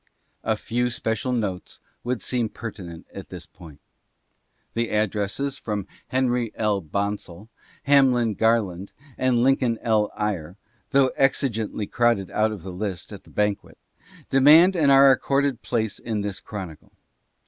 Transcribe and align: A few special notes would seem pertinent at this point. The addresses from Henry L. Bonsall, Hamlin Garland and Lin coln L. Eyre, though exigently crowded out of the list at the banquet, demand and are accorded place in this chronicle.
A 0.43 0.55
few 0.57 0.89
special 0.89 1.31
notes 1.31 1.79
would 2.03 2.23
seem 2.23 2.49
pertinent 2.49 3.05
at 3.13 3.29
this 3.29 3.45
point. 3.45 3.79
The 4.73 4.89
addresses 4.89 5.59
from 5.59 5.85
Henry 6.07 6.51
L. 6.55 6.81
Bonsall, 6.81 7.49
Hamlin 7.83 8.33
Garland 8.33 8.93
and 9.15 9.43
Lin 9.43 9.57
coln 9.57 9.77
L. 9.83 10.11
Eyre, 10.17 10.57
though 10.89 11.11
exigently 11.17 11.85
crowded 11.85 12.31
out 12.31 12.51
of 12.51 12.63
the 12.63 12.73
list 12.73 13.13
at 13.13 13.25
the 13.25 13.29
banquet, 13.29 13.77
demand 14.31 14.75
and 14.75 14.91
are 14.91 15.11
accorded 15.11 15.61
place 15.61 15.99
in 15.99 16.21
this 16.21 16.39
chronicle. 16.39 16.91